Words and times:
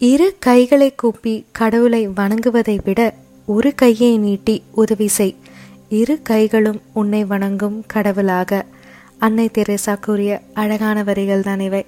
இரு 0.00 0.26
கைகளை 0.38 0.94
கூப்பி 0.94 1.32
கடவுளை 1.52 2.08
வணங்குவதை 2.08 2.74
விட 2.84 3.00
ஒரு 3.46 3.74
கையை 3.74 4.18
நீட்டி 4.18 4.54
உதவி 4.74 5.08
செய். 5.08 5.34
இரு 5.88 6.14
கைகளும் 6.22 6.80
உன்னை 6.92 7.24
வணங்கும் 7.24 7.76
கடவுளாக. 7.86 8.64
அன்னை 9.18 9.50
தெரேசா 9.58 9.94
கூறிய 10.00 10.40
அழகான 10.54 11.02
வரிகள் 11.02 11.42
தான் 11.42 11.60
இவை. 11.60 11.82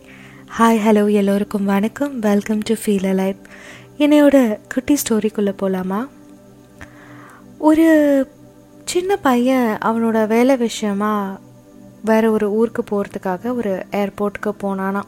ஹாய் 0.58 0.80
ஹலோ 0.84 1.04
எல்லோருக்கும் 1.12 1.64
வணக்கம். 1.64 2.14
வெல்கம் 2.18 2.62
டு 2.64 2.74
ஃபீல் 2.84 3.14
லைஃப் 3.14 3.42
என்னையோட 3.98 4.36
குட்டி 4.74 4.96
ஸ்டோரிக்குள்ளே 5.02 5.54
போகலாமா 5.56 6.00
ஒரு 7.58 7.86
சின்ன 8.84 9.16
பையன் 9.16 9.68
அவனோட 9.84 10.26
வேலை 10.26 10.56
விஷயமா 10.56 11.12
வேற 12.04 12.30
ஒரு 12.30 12.48
ஊருக்கு 12.50 12.82
போகிறதுக்காக 12.90 13.54
ஒரு 13.54 13.72
ஏர்போர்ட்டுக்கு 13.92 14.52
போனானா 14.64 15.02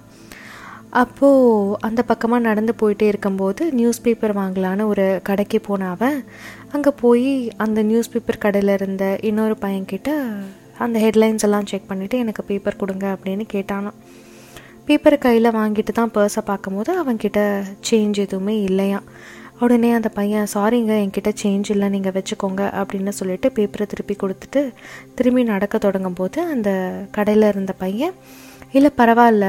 அப்போது 0.93 1.77
அந்த 1.81 2.03
பக்கமாக 2.03 2.43
நடந்து 2.43 2.73
போயிட்டே 2.81 3.07
இருக்கும்போது 3.09 3.63
நியூஸ் 3.73 4.03
பேப்பர் 4.03 4.35
வாங்கலான்னு 4.37 4.85
ஒரு 4.87 5.21
கடைக்கு 5.23 5.59
போனாவன் 5.69 6.17
அங்கே 6.73 6.91
போய் 7.01 7.51
அந்த 7.57 7.83
நியூஸ் 7.83 8.11
பேப்பர் 8.11 8.39
கடையில் 8.39 8.69
இருந்த 8.69 9.19
இன்னொரு 9.23 9.57
பையன்கிட்ட 9.61 10.11
அந்த 10.79 10.99
ஹெட்லைன்ஸ் 10.99 11.45
எல்லாம் 11.45 11.65
செக் 11.65 11.91
பண்ணிவிட்டு 11.91 12.17
எனக்கு 12.19 12.43
பேப்பர் 12.43 12.77
கொடுங்க 12.77 13.07
அப்படின்னு 13.15 13.47
கேட்டானான் 13.53 13.99
பேப்பர் 14.85 15.19
கையில் 15.19 15.51
வாங்கிட்டு 15.51 15.93
தான் 15.93 16.15
பர்ஸை 16.15 16.43
பார்க்கும்போது 16.45 16.91
அவன்கிட்ட 16.99 17.41
சேஞ்ச் 17.81 18.19
எதுவுமே 18.19 18.55
இல்லையா 18.61 19.01
உடனே 19.61 19.91
அந்த 19.93 20.09
பையன் 20.09 20.51
சாரிங்க 20.55 20.95
என்கிட்ட 20.97 21.31
சேஞ்ச் 21.43 21.71
இல்லை 21.71 21.89
நீங்கள் 21.89 22.13
வச்சுக்கோங்க 22.13 22.63
அப்படின்னு 22.75 23.09
சொல்லிட்டு 23.09 23.49
பேப்பரை 23.51 23.87
திருப்பி 23.87 24.17
கொடுத்துட்டு 24.17 24.61
திரும்பி 25.15 25.43
நடக்க 25.43 25.79
தொடங்கும் 25.79 26.13
போது 26.13 26.41
அந்த 26.51 26.71
கடையில் 27.11 27.49
இருந்த 27.49 27.73
பையன் 27.79 28.15
இல்லை 28.77 28.91
பரவாயில்ல. 28.97 29.47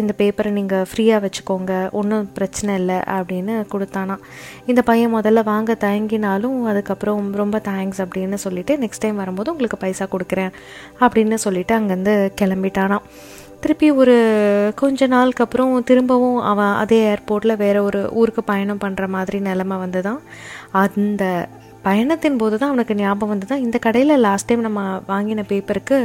இந்த 0.00 0.12
பேப்பரை 0.20 0.50
நீங்கள் 0.58 0.86
ஃப்ரீயாக 0.90 1.24
வச்சுக்கோங்க. 1.24 1.72
ஒன்றும் 1.98 2.28
பிரச்சனை 2.36 2.74
இல்லை 2.80 2.98
அப்படின்னு 3.16 3.54
கொடுத்தானா. 3.72 4.16
இந்த 4.70 4.82
பையன் 4.90 5.14
முதல்ல 5.16 5.42
வாங்க 5.50 5.76
தயங்கினாலும் 5.84 6.56
அதுக்கப்புறம் 6.70 7.28
ரொம்ப 7.42 7.58
தேங்க்ஸ் 7.68 8.00
அப்படின்னு 8.04 8.38
சொல்லிவிட்டு 8.44 8.76
நெக்ஸ்ட் 8.84 9.04
டைம் 9.04 9.20
வரும்போது 9.22 9.52
உங்களுக்கு 9.54 9.82
பைசா 9.84 10.06
கொடுக்குறேன் 10.14 10.54
அப்படின்னு 11.04 11.38
சொல்லிவிட்டு 11.46 11.76
அங்கேருந்து 11.78 12.16
கிளம்பிட்டானா. 12.42 12.98
திருப்பி 13.64 13.88
ஒரு 14.02 14.14
கொஞ்ச 14.80 15.06
நாளுக்கு 15.14 15.42
அப்புறம் 15.44 15.72
திரும்பவும் 15.88 16.38
அவன் 16.50 16.74
அதே 16.82 17.00
ஏர்போர்ட்டில் 17.12 17.60
வேறு 17.64 17.80
ஒரு 17.88 18.00
ஊருக்கு 18.20 18.42
பயணம் 18.50 18.80
பண்ணுற 18.84 19.06
மாதிரி 19.16 19.38
நிலமை 19.48 19.76
வந்து 19.82 20.00
தான் 20.06 20.20
அந்த 20.82 21.24
பயணத்தின் 21.82 22.36
போது 22.36 22.58
தான் 22.58 22.68
அவனுக்கு 22.68 22.94
ஞாபகம் 22.94 23.28
வந்து 23.28 23.46
தான் 23.46 23.60
இந்த 23.60 23.78
கடையில் 23.78 24.14
லாஸ்ட் 24.18 24.48
டைம் 24.48 24.60
நம்ம 24.60 24.80
வாங்கின 25.08 25.44
பேப்பருக்கு 25.48 25.98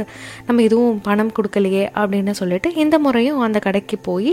நம்ம 0.46 0.62
எதுவும் 0.62 1.00
பணம் 1.00 1.32
கொடுக்கலையே 1.32 1.84
அப்படின்னு 1.94 2.30
சொல்லிட்டு 2.30 2.74
இந்த 2.74 2.98
முறையும் 2.98 3.40
அந்த 3.40 3.58
கடைக்கு 3.58 3.98
போய் 4.00 4.32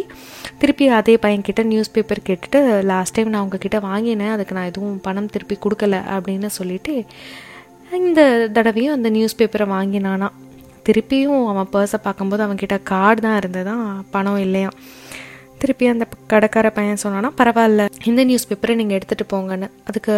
திருப்பி 0.59 0.88
அதே 0.89 1.16
பையன்கிட்ட 1.16 1.63
நியூஸ் 1.63 1.91
பேப்பர் 1.91 2.25
கேட்டுட்டு 2.27 2.61
லாஸ்ட் 2.83 3.13
டைம் 3.13 3.30
நான் 3.30 3.41
உங்ககிட்ட 3.41 3.80
வாங்கினேன் 3.80 4.30
அதுக்கு 4.30 4.55
நான் 4.55 4.66
எதுவும் 4.66 5.02
பணம் 5.02 5.30
திருப்பி 5.30 5.58
கொடுக்கல 5.66 6.00
அப்படின்னு 6.09 6.45
சொல்லிட்டு 6.52 6.95
இந்த 7.91 8.22
தடவையும் 8.47 8.94
அந்த 8.94 9.09
நியூஸ் 9.09 9.38
பேப்பரை 9.38 9.67
வாங்கினானா 9.69 10.30
திருப்பியும் 10.85 11.47
அவன் 11.47 11.69
பர்ஸை 11.73 12.00
பார்க்கும்போது 12.03 12.44
அவன்கிட்ட 12.44 12.83
கார்டு 12.83 13.22
தான் 13.22 13.38
இருந்ததான் 13.39 13.83
பணம் 14.11 14.38
இல்லையாம். 14.38 14.75
திருப்பி 15.64 15.88
அந்த 15.94 16.06
கடைக்கார 16.33 16.67
பையன் 16.78 17.03
சொன்னான்னா 17.03 17.31
பரவாயில்ல 17.42 17.86
இந்த 18.11 18.23
நியூஸ் 18.30 18.47
பேப்பரை 18.50 18.75
நீங்கள் 18.81 18.97
எடுத்துகிட்டு 19.00 19.28
போங்கன்னு. 19.33 19.69
அதுக்கு 19.89 20.16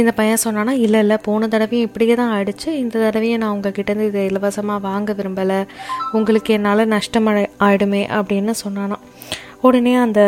இந்த 0.00 0.12
பையன் 0.18 0.44
சொன்னான்னா 0.44 0.72
இல்லை 0.84 1.00
இல்லை 1.04 1.16
போன 1.26 1.48
தடவையும் 1.52 1.86
இப்படியே 1.88 2.14
தான் 2.20 2.32
ஆயிடுச்சு. 2.36 2.68
இந்த 2.82 2.96
தடவையும் 3.04 3.42
நான் 3.42 3.54
உங்ககிட்டேருந்து 3.56 4.10
இதை 4.10 4.22
இலவசமாக 4.30 4.84
வாங்க 4.88 5.12
விரும்பலை. 5.18 5.60
உங்களுக்கு 6.18 6.52
என்னால் 6.58 6.92
நஷ்டம் 6.94 7.30
ஆயிடுமே 7.66 8.02
அப்படின்னு 8.18 8.54
சொன்னானா. 8.64 8.98
உடனே 9.66 9.92
அந்த 10.04 10.22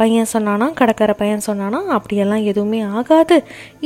பையன் 0.00 0.32
சொன்னானா 0.32 0.66
கடைக்கார 0.80 1.12
பையன் 1.20 1.44
சொன்னானா 1.46 1.78
அப்படியெல்லாம் 1.96 2.42
எதுவுமே 2.50 2.80
ஆகாது. 2.98 3.36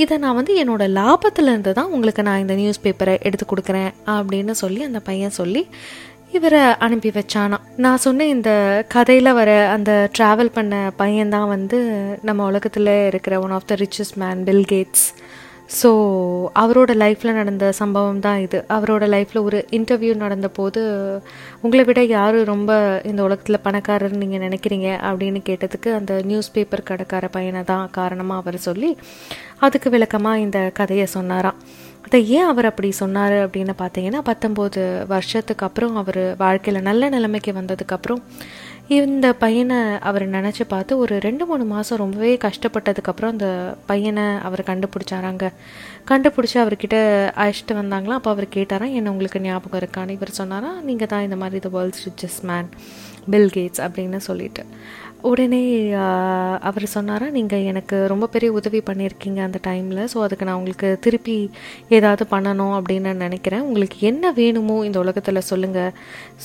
இதை 0.02 0.14
நான் 0.24 0.38
வந்து 0.38 0.54
என்னோடய 0.62 0.94
லாபத்துல 0.98 1.52
இருந்து 1.52 1.72
தான் 1.78 1.92
உங்களுக்கு 1.96 2.22
நான் 2.28 2.42
இந்த 2.44 2.54
நியூஸ் 2.60 2.82
பேப்பரை 2.86 3.14
எடுத்து 3.28 3.46
கொடுக்குறேன் 3.52 3.90
அப்படின்னு 4.16 4.54
சொல்லி 4.62 4.82
அந்த 4.88 5.02
பையன் 5.10 5.38
சொல்லி 5.40 5.62
இவரை 6.32 6.60
அனுப்பி 6.84 7.10
வச்சானா. 7.10 7.56
நான் 7.84 8.02
சொன்ன 8.04 8.26
இந்த 8.26 8.50
கதையில் 8.88 9.36
வர 9.38 9.50
அந்த 9.68 9.92
ட்ராவல் 10.18 10.54
பண்ண 10.56 10.74
பையன்தான் 10.98 11.48
வந்து 11.48 11.78
நம்ம 12.28 12.46
உலகத்தில் 12.50 12.92
இருக்கிற 13.10 13.40
one 13.40 13.54
of 13.56 13.66
the 13.70 13.76
richest 13.82 14.18
man 14.22 14.42
Bill 14.48 14.66
Gates 14.72 15.06
so 15.80 15.90
அவரோட 16.62 16.92
லைஃப்பில் 17.02 17.36
நடந்த 17.40 17.72
சம்பவம் 17.72 18.22
தான் 18.24 18.40
இது. 18.40 18.58
அவரோட 18.76 19.04
லைஃப்பில் 19.14 19.44
ஒரு 19.48 19.58
இன்டர்வியூ 19.70 20.14
நடந்த 20.22 20.48
போது 20.48 20.80
உங்களை 21.60 21.84
விட 21.84 22.00
யார் 22.14 22.38
ரொம்ப 22.52 22.70
இந்த 23.10 23.20
உலகத்தில் 23.22 23.64
பணக்காரர்னு 23.64 24.22
நீங்கள் 24.22 24.44
நினைக்கிறீங்க? 24.46 24.88
அப்படின்னு 25.10 25.42
கேட்டதுக்கு 25.48 25.92
அந்த 25.98 26.14
நியூஸ் 26.30 26.52
பேப்பர் 26.52 26.88
கடைக்கார 26.90 27.28
பையனை 27.30 27.62
தான் 27.64 27.86
காரணமாக 27.98 28.42
அவர் 28.42 28.58
சொல்லி 28.68 28.90
அதுக்கு 29.66 29.90
விளக்கமாக 29.90 30.44
இந்த 30.46 30.60
கதையை 30.80 31.06
சொன்னாராம். 31.16 31.60
அதை 32.06 32.18
ஏன் 32.36 32.48
அவர் 32.52 32.68
அப்படி 32.70 32.88
சொன்னார் 33.02 33.36
அப்படின்னு 33.46 33.74
பார்த்தீங்கன்னா 33.82 34.20
பத்தொம்போது 34.30 34.80
வருஷத்துக்கு 35.06 35.66
அப்புறம் 35.66 35.96
அவர் 35.96 36.22
வாழ்க்கையில் 36.44 36.86
நல்ல 36.88 37.08
நிலைமைக்கு 37.08 37.52
வந்ததுக்கப்புறம் 37.52 38.22
இந்த 38.96 39.26
பையனை 39.32 39.76
அவர் 40.08 40.24
நினச்சி 40.28 40.64
பார்த்து 40.68 40.92
ஒரு 40.98 41.14
ரெண்டு 41.20 41.44
மூணு 41.46 41.64
மாதம் 41.64 41.98
ரொம்பவே 41.98 42.30
கஷ்டப்பட்டதுக்கப்புறம் 42.44 43.32
அந்த 43.34 43.48
பையனை 43.86 44.24
அவர் 44.46 44.62
கண்டுபிடிச்சாராங்க. 44.70 45.44
கண்டுபிடிச்சி 46.10 46.56
அவர்கிட்ட 46.62 46.96
அழைச்சிட்டு 47.42 47.74
வந்தாங்களா? 47.80 48.16
அப்போ 48.18 48.30
அவர் 48.30 48.46
கேட்டாராம் 48.56 48.96
என்ன 48.98 49.10
உங்களுக்கு 49.10 49.40
ஞாபகம் 49.40 49.80
இருக்கான்னு? 49.82 50.16
இவர் 50.18 50.38
சொன்னாரா 50.40 50.72
நீங்கள் 50.88 51.10
தான் 51.12 51.22
இந்த 51.22 51.36
மாதிரி 51.36 51.60
the 51.68 51.70
world's 51.76 52.04
riches 52.08 52.40
man 52.42 52.70
Bill 53.30 53.50
Gates 53.56 53.82
அப்படின்னு 53.86 54.20
சொல்லிட்டு. 54.28 54.64
உடனே 55.28 55.60
அவர் 56.68 56.84
சொன்னாரா 56.94 57.26
நீங்கள் 57.36 57.66
எனக்கு 57.70 57.96
ரொம்ப 58.12 58.26
பெரிய 58.34 58.50
உதவி 58.58 58.80
பண்ணியிருக்கீங்க 58.88 59.40
அந்த 59.46 59.58
டைமில் 59.66 60.00
ஸோ 60.12 60.18
அதுக்கு 60.26 60.46
நான் 60.48 60.58
உங்களுக்கு 60.60 60.88
திருப்பி 61.04 61.36
ஏதாவது 61.96 62.24
பண்ணணும் 62.32 62.74
அப்படின்னு 62.78 63.12
நினைக்கிறேன். 63.24 63.64
உங்களுக்கு 63.68 63.98
என்ன 64.10 64.32
வேணுமோ 64.38 64.76
இந்த 64.88 64.98
உலகத்தில் 65.04 65.48
சொல்லுங்கள் 65.50 65.92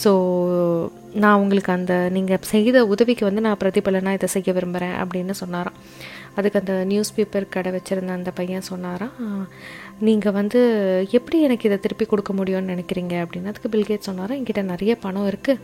ஸோ 0.03 0.11
நான் 1.23 1.39
உங்களுக்கு 1.43 1.71
அந்த 1.77 1.95
நீங்கள் 2.17 2.47
செய்த 2.53 2.85
உதவிக்கு 2.93 3.25
வந்து 3.29 3.45
நான் 3.47 3.61
பிரதிபலனாக 3.63 4.19
இதை 4.19 4.29
செய்ய 4.35 4.53
விரும்புகிறேன் 4.57 4.95
அப்படின்னு 5.03 5.35
சொன்னாராம். 5.43 5.79
அதுக்கு 6.37 6.59
அந்த 6.61 6.73
நியூஸ் 6.91 7.15
பேப்பர் 7.17 7.51
கடை 7.55 7.69
வச்சுருந்த 7.75 8.13
அந்த 8.19 8.31
பையன் 8.39 8.69
சொன்னாராம் 8.71 9.13
நீங்கள் 10.07 10.35
வந்து 10.39 10.61
எப்படி 11.17 11.37
எனக்கு 11.47 11.67
இதை 11.69 11.77
திருப்பி 11.85 12.05
கொடுக்க 12.05 12.31
முடியும்னு 12.39 12.73
நினைக்கிறீங்க? 12.73 13.13
அப்படின்னு. 13.25 13.51
அதுக்கு 13.51 13.71
பில்கேட் 13.75 14.09
சொன்னாராம் 14.09 14.37
என்கிட்ட 14.39 14.63
நிறைய 14.73 14.93
பணம் 15.05 15.29
இருக்குது 15.31 15.61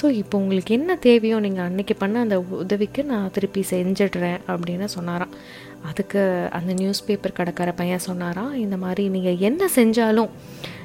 ஸோ 0.00 0.10
இப்போ 0.10 0.38
உங்களுக்கு 0.38 0.74
என்ன 0.74 0.96
தேவையோ 0.96 1.40
நீங்கள் 1.40 1.66
அன்றைக்கி 1.70 1.94
பண்ண 1.98 2.20
அந்த 2.20 2.36
உதவிக்கு 2.62 3.04
நான் 3.04 3.30
திருப்பி 3.30 3.64
செஞ்சிடுறேன் 3.70 4.40
அப்படின்னு 4.46 4.84
சொன்னாராம். 4.84 5.34
அதுக்கு 5.90 6.48
அந்த 6.50 6.72
நியூஸ் 6.72 7.04
பேப்பர் 7.06 7.36
கடைக்கார 7.38 7.72
பையன் 7.76 8.06
சொன்னாராம் 8.08 8.54
இந்த 8.54 8.76
மாதிரி 8.76 9.08
நீங்கள் 9.08 9.38
என்ன 9.38 9.68
செஞ்சாலும் 9.76 10.30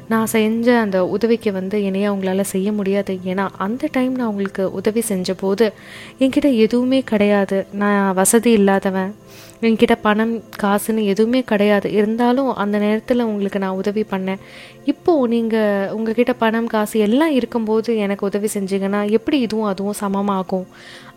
நான் 0.10 0.26
செஞ்ச 0.26 0.80
அந்த 0.80 1.06
உதவிக்கு 1.06 1.52
வந்து 1.52 1.84
என்னைய 1.84 2.12
அவங்களால 2.12 2.42
செய்ய 2.42 2.72
முடியாது. 2.72 3.20
ஏன்னா 3.26 3.50
அந்த 3.58 3.88
டைம் 3.92 4.16
நான் 4.16 4.28
உங்களுக்கு 4.28 4.72
உதவி 4.72 5.02
செஞ்ச 5.02 5.34
போது 5.34 5.74
என்கிட்ட 6.20 6.58
எதுவுமே 6.58 7.02
கிடையாது. 7.02 7.66
நான் 7.72 8.14
வசதி 8.14 8.52
இல்லாதவன். 8.52 9.16
என்கிட்ட 9.62 9.96
பணம் 10.02 10.44
காசுன்னு 10.64 11.06
எதுவுமே 11.06 11.42
கிடையாது. 11.42 11.92
இருந்தாலும் 11.92 12.56
அந்த 12.56 12.78
நேரத்தில் 12.78 13.22
உங்களுக்கு 13.22 13.60
நான் 13.60 13.80
உதவி 13.82 14.06
பண்ணேன். 14.12 14.40
இப்போது 14.86 15.28
நீங்கள் 15.28 15.90
உங்ககிட்ட 15.90 16.34
பணம் 16.34 16.68
காசு 16.68 17.00
எல்லாம் 17.00 17.32
இருக்கும்போது 17.32 17.98
எனக்கு 17.98 18.26
உதவி 18.26 18.48
செஞ்சீங்கன்னா 18.54 19.10
எப்படி 19.10 19.40
இதுவும் 19.40 19.66
அதுவும் 19.66 20.00
சமமாகும்? 20.02 20.66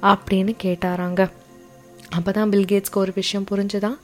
அப்படின்னு 0.03 0.55
கேட்டாராங்க. 0.63 1.29
அப்போ 2.11 2.33
தான் 2.33 2.51
பில்கேட்ஸ்க்கு 2.51 2.95
ஒரு 2.95 3.13
விஷயம் 3.15 3.47
புரிஞ்சுதான் 3.51 3.97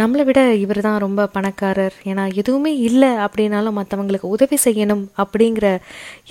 நம்மளை 0.00 0.24
விட 0.28 0.40
இவர் 0.54 0.80
தான் 0.80 0.98
ரொம்ப 0.98 1.26
பணக்காரர். 1.36 1.96
ஏன்னா 2.10 2.24
எதுவுமே 2.40 2.72
இல்லை 2.88 3.10
அப்படின்னாலும் 3.24 3.78
மற்றவங்களுக்கு 3.80 4.32
உதவி 4.36 4.58
செய்யணும் 4.64 5.04
அப்படிங்கிற 5.22 5.66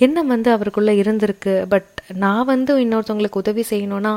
எண்ணம் 0.06 0.32
வந்து 0.34 0.50
அவருக்குள்ளே 0.50 0.94
இருந்திருக்கு. 1.02 1.54
பட் 1.72 1.88
நான் 2.24 2.44
வந்து 2.44 2.72
இன்னொருத்தவங்களுக்கு 2.84 3.42
உதவி 3.44 3.64
செய்யணும்னா 3.70 4.12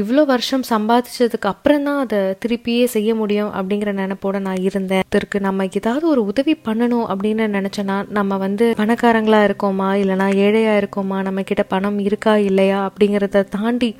இவ்வளோ 0.00 0.24
வருஷம் 0.32 0.64
சம்பாதிச்சதுக்கு 0.70 1.48
அப்புறம் 1.54 1.86
தான் 1.88 2.00
அதை 2.04 2.20
திருப்பியே 2.44 2.84
செய்ய 2.96 3.10
முடியும் 3.14 3.52
அப்படிங்கிற 3.58 3.92
நினைப்போட 4.02 4.38
நான் 4.46 4.62
இருந்தேன். 4.68 5.04
இதற்கு 5.10 5.40
நம்ம 5.40 5.66
ஏதாவது 5.80 6.04
ஒரு 6.08 6.24
உதவி 6.24 6.54
பண்ணணும் 6.68 7.06
அப்படின்னு 7.12 7.46
நினச்சோன்னா 7.58 7.96
நம்ம 8.18 8.36
வந்து 8.36 8.66
பணக்காரங்களாக 8.80 9.48
இருக்கோமா? 9.48 9.88
இல்லைனா 10.02 10.28
ஏழையாக 10.44 10.80
இருக்கோமா? 10.82 11.18
நம்ம 11.22 11.42
கிட்ட 11.42 11.62
பணம் 11.74 11.98
இருக்கா? 12.08 12.36
இல்லையா? 12.50 12.78
அப்படிங்கிறத 12.88 13.44
தாண்டி 13.56 13.90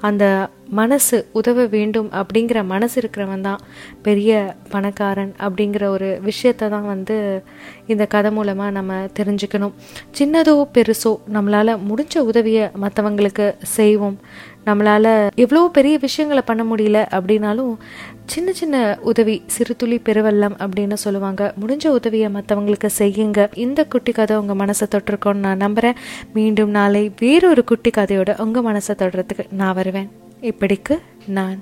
அந்த 0.00 0.48
மனசு 0.70 1.26
உதவ 1.32 1.66
வேண்டும் 1.66 2.08
அப்படிங்கிற 2.12 2.64
மனசு 2.64 3.00
இருக்கிறவன் 3.00 3.40
தான் 3.40 3.60
பெரிய 4.02 4.56
பணக்காரன் 4.70 5.34
அப்படிங்கிற 5.38 5.84
ஒரு 5.84 6.18
விஷயத்தை 6.22 6.68
தான் 6.68 6.86
வந்து 6.86 7.42
இந்த 7.86 8.06
கதை 8.06 8.30
மூலமாக 8.30 8.70
நம்ம 8.70 8.94
தெரிஞ்சுக்கணும். 8.94 9.74
சின்னதோ 10.18 10.66
பெருசோ 10.74 11.16
நம்மளால் 11.32 11.80
முடிஞ்ச 11.88 12.18
உதவியை 12.18 12.68
மற்றவங்களுக்கு 12.80 13.54
செய்வோம். 13.62 14.18
நம்மளால் 14.66 15.28
எவ்வளோ 15.34 15.68
பெரிய 15.72 15.98
விஷயங்களை 15.98 16.42
பண்ண 16.46 16.62
முடியல 16.64 17.00
அப்படின்னாலும் 17.18 17.74
சின்ன 18.26 18.52
சின்ன 18.52 18.98
உதவி 19.00 19.42
சிறு 19.46 19.76
துளி 19.76 20.00
பெருவெல்லம் 20.04 20.56
அப்படின்னு 20.64 20.92
சொல்லுவாங்க. 20.92 21.54
முடிஞ்ச 21.60 21.86
உதவியை 21.88 22.28
மற்றவங்களுக்கு 22.32 22.88
செய்யுங்க. 22.98 23.48
இந்த 23.54 23.84
குட்டி 23.84 24.12
கதை 24.12 24.36
உங்கள் 24.36 24.56
மனசை 24.56 24.86
தொட்டிருக்கோன்னு 24.90 25.44
நான் 25.46 25.56
நம்புகிறேன் 25.56 26.00
மீண்டும் 26.34 26.70
நாளை 26.70 27.12
வேறொரு 27.18 27.64
குட்டி 27.64 27.90
கதையோட 27.90 28.40
உங்கள் 28.40 28.62
மனசை 28.62 28.94
தொடுறதுக்கு 28.94 29.52
நான் 29.52 29.74
வருவேன். 29.74 30.10
இப்படிக்கு 30.40 30.98
நான் 31.26 31.58